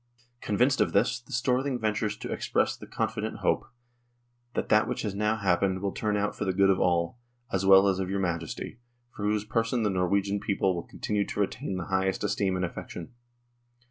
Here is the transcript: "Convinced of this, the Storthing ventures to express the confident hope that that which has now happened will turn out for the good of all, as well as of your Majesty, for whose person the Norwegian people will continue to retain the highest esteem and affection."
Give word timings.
"Convinced 0.41 0.81
of 0.81 0.93
this, 0.93 1.21
the 1.21 1.31
Storthing 1.31 1.77
ventures 1.79 2.17
to 2.17 2.31
express 2.33 2.75
the 2.75 2.87
confident 2.87 3.41
hope 3.41 3.65
that 4.55 4.69
that 4.69 4.87
which 4.87 5.03
has 5.03 5.13
now 5.13 5.35
happened 5.37 5.79
will 5.79 5.91
turn 5.91 6.17
out 6.17 6.33
for 6.35 6.43
the 6.43 6.53
good 6.55 6.71
of 6.71 6.79
all, 6.79 7.19
as 7.53 7.67
well 7.67 7.87
as 7.87 7.99
of 7.99 8.09
your 8.09 8.19
Majesty, 8.19 8.79
for 9.15 9.25
whose 9.25 9.45
person 9.45 9.83
the 9.83 9.91
Norwegian 9.91 10.39
people 10.39 10.73
will 10.73 10.87
continue 10.87 11.23
to 11.27 11.39
retain 11.39 11.77
the 11.77 11.85
highest 11.85 12.23
esteem 12.23 12.55
and 12.55 12.65
affection." 12.65 13.13